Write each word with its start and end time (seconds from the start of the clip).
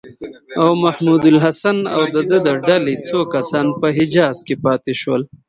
او 0.61 0.69
محمودالحسن 0.83 1.77
او 1.95 2.01
د 2.15 2.17
ده 2.29 2.37
د 2.47 2.49
ډلې 2.67 2.95
څو 3.07 3.19
کسان 3.33 3.67
په 3.79 3.87
حجاز 3.97 4.35
کې 4.47 4.55
پاتې 4.65 4.93
شول. 5.01 5.21